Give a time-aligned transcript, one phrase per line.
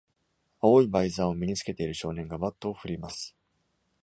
[0.61, 3.35] 青いバイザーを身に着けている少年がバットを振ります。